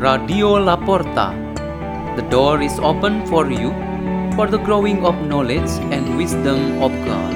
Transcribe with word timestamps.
Radio 0.00 0.56
La 0.56 0.80
Porta. 0.80 1.36
The 2.16 2.24
door 2.32 2.62
is 2.64 2.80
open 2.80 3.20
for 3.28 3.52
you 3.52 3.68
for 4.32 4.48
the 4.48 4.56
growing 4.56 5.04
of 5.04 5.12
knowledge 5.28 5.68
and 5.92 6.16
wisdom 6.16 6.80
of 6.80 6.88
God. 7.04 7.32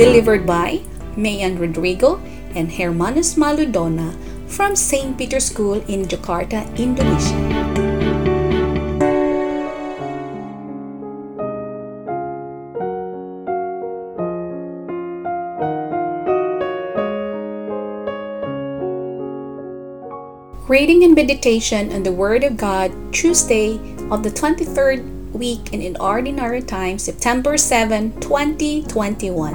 Delivered 0.00 0.46
by 0.48 0.80
May 1.20 1.44
Ann 1.44 1.60
Rodrigo 1.60 2.16
and 2.56 2.72
Hermanus 2.72 3.36
Malo 3.36 3.68
Dona 3.68 4.16
from 4.48 4.74
St. 4.74 5.12
Peter's 5.18 5.44
School 5.44 5.84
in 5.84 6.08
Jakarta, 6.08 6.64
Indonesia. 6.80 7.83
Reading 20.66 21.04
and 21.04 21.14
meditation 21.14 21.92
on 21.92 22.04
the 22.04 22.10
Word 22.10 22.42
of 22.42 22.56
God, 22.56 22.90
Tuesday 23.12 23.76
of 24.10 24.22
the 24.22 24.30
23rd 24.30 25.32
week 25.32 25.74
in 25.74 25.82
in 25.82 25.94
Ordinary 25.98 26.62
Time, 26.62 26.98
September 26.98 27.58
7, 27.58 28.18
2021. 28.18 29.52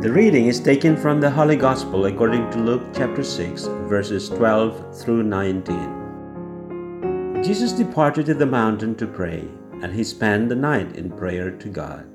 The 0.00 0.10
reading 0.10 0.46
is 0.46 0.60
taken 0.60 0.96
from 0.96 1.20
the 1.20 1.28
Holy 1.28 1.56
Gospel 1.56 2.06
according 2.06 2.50
to 2.52 2.58
Luke 2.58 2.84
chapter 2.94 3.22
6, 3.22 3.64
verses 3.84 4.30
12 4.30 4.98
through 4.98 5.24
19. 5.24 6.03
Jesus 7.44 7.72
departed 7.72 8.24
to 8.24 8.32
the 8.32 8.46
mountain 8.46 8.94
to 8.94 9.06
pray, 9.06 9.46
and 9.82 9.92
he 9.92 10.02
spent 10.02 10.48
the 10.48 10.54
night 10.54 10.96
in 10.96 11.10
prayer 11.10 11.50
to 11.50 11.68
God. 11.68 12.06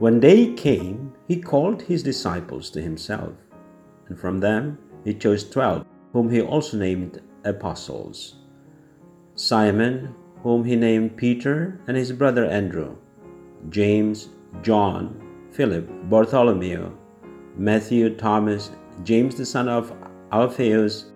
When 0.00 0.18
day 0.18 0.52
came, 0.54 1.12
he 1.28 1.40
called 1.40 1.82
his 1.82 2.02
disciples 2.02 2.68
to 2.70 2.82
himself, 2.82 3.34
and 4.08 4.18
from 4.18 4.40
them 4.40 4.76
he 5.04 5.14
chose 5.14 5.48
twelve, 5.48 5.86
whom 6.12 6.28
he 6.28 6.42
also 6.42 6.76
named 6.76 7.22
apostles. 7.44 8.38
Simon, 9.36 10.12
whom 10.42 10.64
he 10.64 10.74
named 10.74 11.16
Peter, 11.16 11.80
and 11.86 11.96
his 11.96 12.10
brother 12.10 12.44
Andrew, 12.44 12.96
James, 13.68 14.30
John, 14.62 15.14
Philip, 15.52 15.88
Bartholomew, 16.10 16.90
Matthew, 17.56 18.16
Thomas, 18.16 18.72
James 19.04 19.36
the 19.36 19.46
son 19.46 19.68
of 19.68 19.94
Alphaeus, 20.32 21.12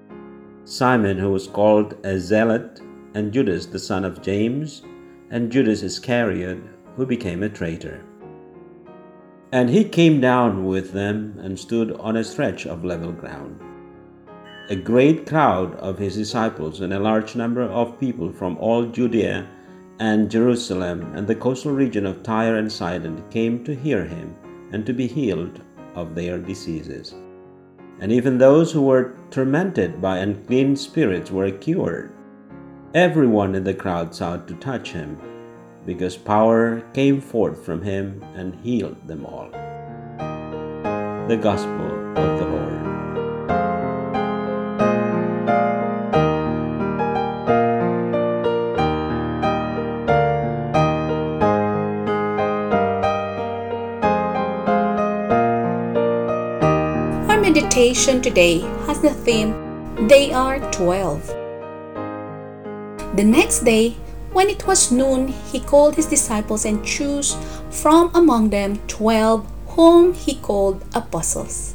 Simon 0.63 1.19
who 1.19 1.31
was 1.33 1.49
called 1.49 1.97
a 2.05 2.17
zealot, 2.17 2.81
and 3.15 3.33
Judas 3.33 3.67
the 3.67 3.79
son 3.79 4.05
of 4.05 4.23
James, 4.23 4.83
and 5.31 5.53
Judas 5.53 5.83
Iscariot 5.83 6.59
who 6.97 7.07
became 7.07 7.43
a 7.43 7.49
traitor. 7.49 8.05
And 9.53 9.71
he 9.71 9.85
came 9.85 10.21
down 10.21 10.67
with 10.67 10.93
them 10.93 11.39
and 11.41 11.59
stood 11.59 11.93
on 11.93 12.17
a 12.17 12.25
stretch 12.25 12.67
of 12.67 12.85
level 12.85 13.13
ground. 13.13 13.61
A 14.69 14.77
great 14.77 15.27
crowd 15.27 15.75
of 15.77 15.99
his 15.99 16.17
disciples 16.17 16.81
and 16.81 16.93
a 16.93 16.99
large 16.99 17.35
number 17.35 17.63
of 17.63 17.99
people 17.99 18.31
from 18.33 18.59
all 18.59 18.85
Judea 18.85 19.49
and 20.01 20.31
Jerusalem 20.31 21.13
and 21.15 21.27
the 21.27 21.35
coastal 21.35 21.73
region 21.73 22.05
of 22.05 22.23
Tyre 22.23 22.57
and 22.57 22.71
Sidon 22.71 23.25
came 23.31 23.65
to 23.65 23.75
hear 23.75 24.05
him 24.05 24.37
and 24.73 24.85
to 24.85 24.93
be 24.93 25.07
healed 25.07 25.63
of 25.95 26.15
their 26.15 26.39
diseases. 26.39 27.15
And 28.01 28.13
even 28.13 28.39
those 28.39 28.71
who 28.71 28.83
were 28.83 29.17
tormented 29.31 30.03
by 30.03 30.19
unclean 30.19 30.77
spirits 30.77 31.31
were 31.31 31.51
cured. 31.51 32.13
Everyone 32.95 33.55
in 33.55 33.65
the 33.65 33.75
crowd 33.75 34.15
sought 34.15 34.49
to 34.49 34.55
touch 34.55 34.93
him, 34.93 35.21
because 35.85 36.17
power 36.17 36.81
came 36.95 37.21
forth 37.21 37.63
from 37.63 37.83
him 37.83 38.25
and 38.35 38.55
healed 38.65 39.07
them 39.07 39.27
all. 39.27 39.51
The 41.29 41.37
Gospel 41.37 41.85
of 42.17 42.39
the 42.39 42.47
Lord. 42.47 42.73
Our 57.29 57.39
meditation 57.39 58.23
today 58.23 58.61
has 58.87 59.03
the 59.03 59.11
theme 59.11 60.09
They 60.09 60.33
Are 60.33 60.59
Twelve. 60.73 61.35
The 63.15 63.25
next 63.25 63.61
day, 63.61 63.97
when 64.33 64.49
it 64.49 64.67
was 64.67 64.93
noon, 64.93 65.29
he 65.51 65.61
called 65.61 65.97
his 65.97 66.07
disciples 66.07 66.65
and 66.65 66.85
chose 66.85 67.37
from 67.71 68.11
among 68.15 68.51
them 68.51 68.79
twelve, 68.87 69.47
whom 69.69 70.13
he 70.13 70.37
called 70.37 70.85
apostles. 70.95 71.75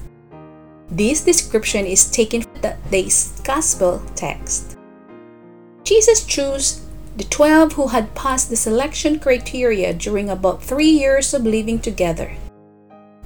This 0.90 1.24
description 1.24 1.86
is 1.86 2.10
taken 2.10 2.44
from 2.44 2.62
the 2.62 3.40
gospel 3.44 4.02
text. 4.16 4.78
Jesus 5.84 6.24
chose 6.26 6.86
the 7.18 7.24
twelve 7.26 7.74
who 7.74 7.88
had 7.88 8.14
passed 8.16 8.50
the 8.50 8.56
selection 8.56 9.20
criteria 9.20 9.94
during 9.94 10.30
about 10.30 10.64
three 10.64 10.90
years 10.90 11.34
of 11.34 11.44
living 11.44 11.80
together. 11.80 12.32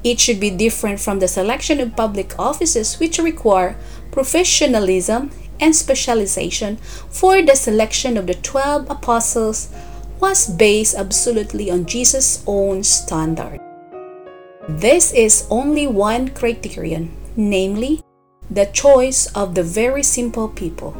It 0.04 0.20
should 0.20 0.40
be 0.40 0.50
different 0.50 1.00
from 1.00 1.20
the 1.20 1.28
selection 1.28 1.80
of 1.82 1.96
public 1.96 2.40
offices, 2.40 3.00
which 3.00 3.20
require 3.20 3.76
professionalism 4.12 5.32
and 5.60 5.76
specialization, 5.76 6.78
for 7.10 7.42
the 7.42 7.56
selection 7.56 8.18
of 8.18 8.28
the 8.28 8.36
12 8.36 8.90
apostles 8.90 9.70
was 10.20 10.48
based 10.48 10.96
absolutely 10.96 11.70
on 11.70 11.86
Jesus' 11.86 12.44
own 12.48 12.84
standard. 12.84 13.60
This 14.68 15.14
is 15.14 15.48
only 15.50 15.88
one 15.88 16.30
criterion, 16.30 17.16
namely, 17.36 18.04
the 18.50 18.66
choice 18.66 19.28
of 19.36 19.56
the 19.56 19.64
very 19.64 20.04
simple 20.04 20.50
people. 20.50 20.96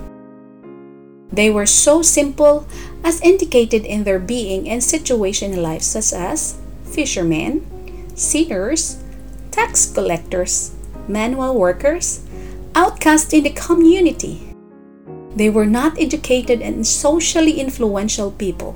They 1.32 1.50
were 1.50 1.66
so 1.66 2.02
simple 2.02 2.66
as 3.04 3.22
indicated 3.22 3.84
in 3.86 4.04
their 4.04 4.20
being 4.20 4.70
and 4.70 4.84
situation 4.84 5.52
in 5.52 5.62
life, 5.62 5.82
such 5.82 6.14
as 6.14 6.58
fishermen, 6.86 7.66
sinners, 8.16 9.04
tax 9.52 9.92
collectors, 9.92 10.74
manual 11.08 11.56
workers, 11.56 12.24
outcasts 12.76 13.34
in 13.34 13.44
the 13.44 13.50
community. 13.50 14.47
They 15.38 15.54
were 15.54 15.70
not 15.70 16.02
educated 16.02 16.66
and 16.66 16.82
socially 16.82 17.62
influential 17.62 18.34
people. 18.34 18.74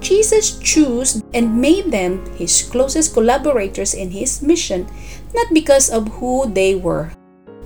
Jesus 0.00 0.56
chose 0.58 1.22
and 1.32 1.60
made 1.60 1.92
them 1.92 2.24
his 2.36 2.64
closest 2.64 3.12
collaborators 3.12 3.92
in 3.92 4.10
his 4.10 4.40
mission, 4.40 4.88
not 5.36 5.52
because 5.52 5.92
of 5.92 6.08
who 6.20 6.48
they 6.48 6.74
were, 6.74 7.12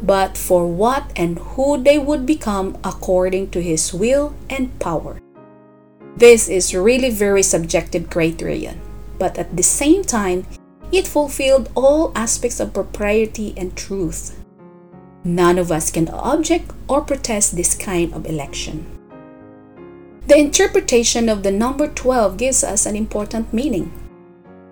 but 0.03 0.37
for 0.37 0.67
what 0.67 1.11
and 1.15 1.39
who 1.55 1.79
they 1.79 1.99
would 1.99 2.27
become 2.27 2.77
according 2.83 3.51
to 3.51 3.63
his 3.63 3.95
will 3.95 4.35
and 4.51 4.75
power. 4.79 5.23
This 6.19 6.49
is 6.49 6.75
really 6.75 7.11
very 7.11 7.43
subjective 7.43 8.11
criterion 8.11 8.83
but 9.19 9.37
at 9.37 9.57
the 9.57 9.63
same 9.63 10.03
time, 10.03 10.47
it 10.93 11.07
fulfilled 11.07 11.69
all 11.75 12.13
aspects 12.15 12.61
of 12.61 12.73
propriety 12.73 13.53
and 13.57 13.77
truth. 13.77 14.38
None 15.25 15.59
of 15.59 15.73
us 15.73 15.91
can 15.91 16.09
object 16.09 16.71
or 16.89 17.01
protest 17.01 17.57
this 17.57 17.75
kind 17.75 18.13
of 18.15 18.27
election. 18.27 18.87
The 20.27 20.37
interpretation 20.37 21.29
of 21.29 21.43
the 21.43 21.51
number 21.51 21.89
12 21.89 22.37
gives 22.37 22.63
us 22.63 22.87
an 22.87 22.95
important 22.95 23.53
meaning. 23.53 23.93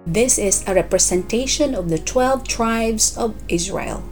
This 0.06 0.38
is 0.38 0.62
a 0.68 0.74
representation 0.74 1.74
of 1.74 1.88
the 1.88 1.98
12 1.98 2.46
tribes 2.46 3.16
of 3.16 3.34
Israel. 3.48 4.04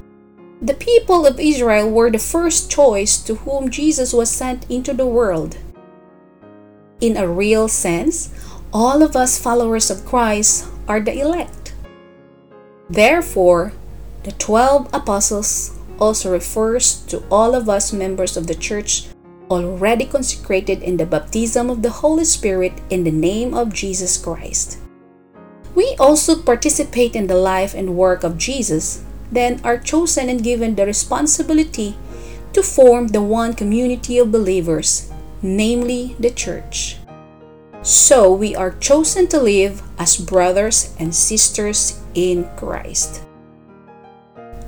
The 0.62 0.74
people 0.74 1.26
of 1.26 1.38
Israel 1.38 1.90
were 1.90 2.10
the 2.10 2.18
first 2.18 2.70
choice 2.70 3.18
to 3.24 3.34
whom 3.34 3.70
Jesus 3.70 4.12
was 4.12 4.30
sent 4.30 4.68
into 4.70 4.94
the 4.94 5.06
world. 5.06 5.58
In 7.00 7.16
a 7.16 7.28
real 7.28 7.68
sense, 7.68 8.32
all 8.72 9.02
of 9.02 9.14
us 9.14 9.38
followers 9.38 9.90
of 9.90 10.06
Christ 10.06 10.66
are 10.88 11.00
the 11.00 11.20
elect. 11.20 11.74
Therefore, 12.88 13.72
the 14.22 14.32
12 14.32 14.88
apostles 14.92 15.73
also 15.98 16.32
refers 16.32 17.02
to 17.06 17.22
all 17.30 17.54
of 17.54 17.68
us 17.68 17.92
members 17.92 18.36
of 18.36 18.46
the 18.46 18.54
church 18.54 19.08
already 19.50 20.06
consecrated 20.06 20.82
in 20.82 20.96
the 20.96 21.06
baptism 21.06 21.70
of 21.70 21.82
the 21.82 21.90
Holy 21.90 22.24
Spirit 22.24 22.72
in 22.90 23.04
the 23.04 23.12
name 23.12 23.54
of 23.54 23.72
Jesus 23.72 24.16
Christ. 24.16 24.78
We 25.74 25.96
also 25.98 26.40
participate 26.40 27.16
in 27.16 27.26
the 27.26 27.36
life 27.36 27.74
and 27.74 27.96
work 27.96 28.24
of 28.24 28.38
Jesus, 28.38 29.04
then 29.30 29.60
are 29.64 29.78
chosen 29.78 30.28
and 30.28 30.42
given 30.42 30.74
the 30.74 30.86
responsibility 30.86 31.96
to 32.52 32.62
form 32.62 33.08
the 33.08 33.22
one 33.22 33.54
community 33.54 34.18
of 34.18 34.30
believers, 34.30 35.10
namely 35.42 36.16
the 36.18 36.30
church. 36.30 36.96
So 37.82 38.32
we 38.32 38.54
are 38.54 38.78
chosen 38.78 39.26
to 39.28 39.40
live 39.40 39.82
as 39.98 40.16
brothers 40.16 40.94
and 40.98 41.14
sisters 41.14 42.00
in 42.14 42.48
Christ. 42.56 43.22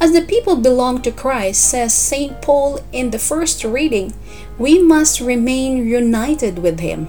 As 0.07 0.13
the 0.13 0.23
people 0.23 0.55
belong 0.55 1.03
to 1.03 1.11
Christ, 1.11 1.69
says 1.69 1.93
St. 1.93 2.41
Paul 2.41 2.79
in 2.93 3.11
the 3.11 3.19
first 3.19 3.65
reading, 3.65 4.15
we 4.57 4.81
must 4.81 5.19
remain 5.19 5.85
united 5.85 6.61
with 6.61 6.79
Him. 6.79 7.09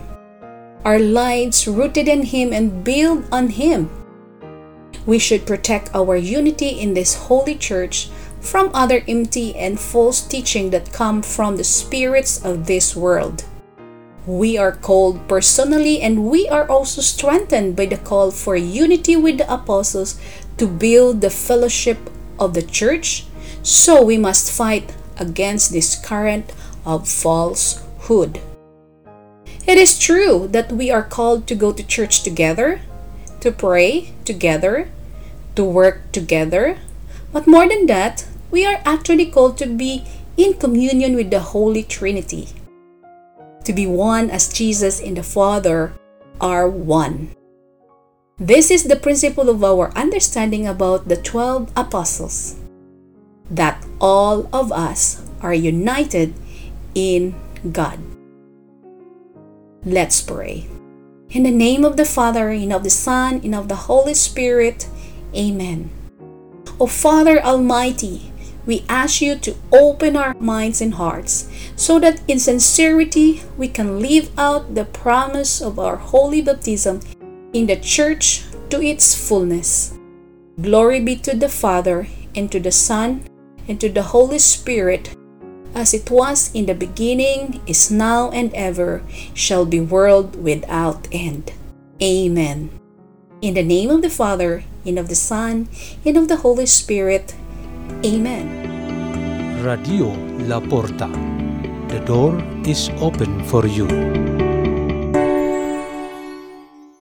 Our 0.83 0.97
lives 0.97 1.67
rooted 1.67 2.07
in 2.07 2.23
Him 2.23 2.51
and 2.51 2.83
build 2.83 3.25
on 3.31 3.49
Him. 3.49 3.91
We 5.05 5.19
should 5.19 5.45
protect 5.45 5.93
our 5.93 6.15
unity 6.15 6.69
in 6.69 6.95
this 6.95 7.13
holy 7.13 7.53
church 7.53 8.09
from 8.41 8.71
other 8.73 9.03
empty 9.07 9.55
and 9.55 9.79
false 9.79 10.19
teaching 10.25 10.71
that 10.71 10.91
come 10.91 11.21
from 11.21 11.55
the 11.55 11.63
spirits 11.63 12.43
of 12.43 12.65
this 12.65 12.95
world. 12.95 13.45
We 14.25 14.57
are 14.57 14.71
called 14.71 15.21
personally 15.29 16.01
and 16.01 16.31
we 16.31 16.49
are 16.49 16.67
also 16.67 17.01
strengthened 17.01 17.75
by 17.75 17.85
the 17.85 17.97
call 17.97 18.31
for 18.31 18.55
unity 18.55 19.15
with 19.15 19.37
the 19.37 19.53
apostles 19.53 20.19
to 20.57 20.65
build 20.65 21.21
the 21.21 21.29
fellowship 21.29 22.09
of 22.39 22.53
the 22.53 22.61
church, 22.61 23.25
so 23.63 24.03
we 24.03 24.17
must 24.17 24.51
fight 24.51 24.93
against 25.19 25.71
this 25.71 25.95
current 25.95 26.53
of 26.85 27.07
falsehood. 27.07 28.39
It 29.67 29.77
is 29.77 29.99
true 29.99 30.47
that 30.51 30.71
we 30.71 30.89
are 30.89 31.03
called 31.03 31.47
to 31.47 31.55
go 31.55 31.73
to 31.73 31.83
church 31.83 32.23
together, 32.23 32.79
to 33.41 33.51
pray 33.51 34.13
together, 34.23 34.89
to 35.55 35.63
work 35.63 36.11
together, 36.11 36.77
but 37.33 37.47
more 37.47 37.67
than 37.67 37.87
that, 37.87 38.25
we 38.49 38.65
are 38.65 38.81
actually 38.85 39.25
called 39.25 39.57
to 39.57 39.65
be 39.65 40.05
in 40.37 40.53
communion 40.53 41.15
with 41.15 41.31
the 41.31 41.39
Holy 41.39 41.83
Trinity, 41.83 42.49
to 43.65 43.73
be 43.73 43.85
one 43.85 44.29
as 44.29 44.53
Jesus 44.53 45.01
and 45.01 45.17
the 45.17 45.23
Father 45.23 45.93
are 46.39 46.69
one. 46.69 47.36
This 48.37 48.69
is 48.69 48.83
the 48.83 48.95
principle 48.95 49.49
of 49.49 49.63
our 49.63 49.89
understanding 49.97 50.67
about 50.67 51.09
the 51.09 51.17
12 51.17 51.73
apostles 51.75 52.53
that 53.49 53.83
all 53.99 54.45
of 54.53 54.71
us 54.71 55.25
are 55.41 55.55
united 55.57 56.35
in 56.93 57.33
God. 57.71 57.97
Let's 59.83 60.21
pray. 60.21 60.69
In 61.31 61.49
the 61.49 61.51
name 61.51 61.83
of 61.83 61.97
the 61.97 62.05
Father, 62.05 62.49
and 62.49 62.71
of 62.71 62.83
the 62.83 62.93
Son, 62.93 63.41
and 63.43 63.55
of 63.55 63.69
the 63.69 63.89
Holy 63.89 64.13
Spirit, 64.13 64.85
Amen. 65.33 65.89
O 66.79 66.85
Father 66.85 67.41
Almighty, 67.41 68.31
we 68.67 68.85
ask 68.87 69.19
you 69.19 69.33
to 69.33 69.55
open 69.73 70.15
our 70.15 70.35
minds 70.37 70.79
and 70.79 70.93
hearts 70.93 71.49
so 71.75 71.97
that 71.97 72.21
in 72.27 72.37
sincerity 72.37 73.41
we 73.57 73.67
can 73.67 73.99
live 73.99 74.29
out 74.37 74.75
the 74.75 74.85
promise 74.85 75.59
of 75.59 75.79
our 75.79 75.95
holy 75.95 76.43
baptism 76.43 77.01
in 77.57 77.65
the 77.65 77.75
church 77.75 78.45
to 78.69 78.77
its 78.77 79.17
fullness. 79.17 79.97
Glory 80.61 81.01
be 81.01 81.17
to 81.17 81.33
the 81.33 81.49
Father, 81.49 82.05
and 82.37 82.51
to 82.53 82.59
the 82.61 82.71
Son, 82.71 83.25
and 83.67 83.81
to 83.81 83.89
the 83.89 84.13
Holy 84.13 84.37
Spirit, 84.37 85.17
as 85.73 85.93
it 85.93 86.09
was 86.13 86.53
in 86.53 86.67
the 86.67 86.77
beginning, 86.77 87.61
is 87.65 87.89
now, 87.89 88.29
and 88.29 88.53
ever, 88.53 89.01
shall 89.33 89.65
be 89.65 89.81
world 89.81 90.37
without 90.37 91.09
end. 91.11 91.51
Amen. 91.97 92.69
In 93.41 93.55
the 93.55 93.65
name 93.65 93.89
of 93.89 94.05
the 94.05 94.13
Father, 94.13 94.63
and 94.85 94.99
of 95.01 95.09
the 95.09 95.17
Son, 95.17 95.67
and 96.05 96.15
of 96.15 96.29
the 96.29 96.45
Holy 96.45 96.69
Spirit. 96.69 97.33
Amen. 98.05 98.45
Radio 99.65 100.13
La 100.45 100.61
Porta. 100.61 101.09
The 101.89 102.05
door 102.05 102.37
is 102.65 102.89
open 103.01 103.41
for 103.45 103.65
you. 103.65 104.36